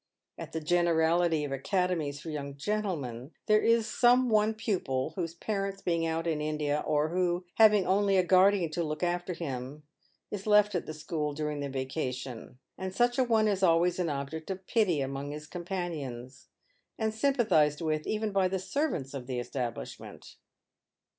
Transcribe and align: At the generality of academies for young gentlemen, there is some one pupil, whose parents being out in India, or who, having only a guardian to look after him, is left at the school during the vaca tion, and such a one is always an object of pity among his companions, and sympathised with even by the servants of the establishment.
At 0.35 0.51
the 0.51 0.59
generality 0.61 1.43
of 1.43 1.51
academies 1.51 2.19
for 2.21 2.31
young 2.31 2.57
gentlemen, 2.57 3.33
there 3.45 3.61
is 3.61 3.85
some 3.85 4.29
one 4.29 4.55
pupil, 4.55 5.11
whose 5.15 5.35
parents 5.35 5.83
being 5.83 6.07
out 6.07 6.25
in 6.25 6.41
India, 6.41 6.83
or 6.87 7.09
who, 7.09 7.45
having 7.59 7.85
only 7.85 8.17
a 8.17 8.23
guardian 8.23 8.71
to 8.71 8.83
look 8.83 9.03
after 9.03 9.33
him, 9.33 9.83
is 10.31 10.47
left 10.47 10.73
at 10.73 10.87
the 10.87 10.95
school 10.95 11.33
during 11.33 11.59
the 11.59 11.69
vaca 11.69 12.11
tion, 12.13 12.57
and 12.79 12.95
such 12.95 13.19
a 13.19 13.23
one 13.23 13.47
is 13.47 13.61
always 13.61 13.99
an 13.99 14.09
object 14.09 14.49
of 14.49 14.65
pity 14.65 15.01
among 15.01 15.29
his 15.29 15.45
companions, 15.45 16.47
and 16.97 17.13
sympathised 17.13 17.79
with 17.79 18.07
even 18.07 18.31
by 18.31 18.47
the 18.47 18.57
servants 18.57 19.13
of 19.13 19.27
the 19.27 19.37
establishment. 19.37 20.37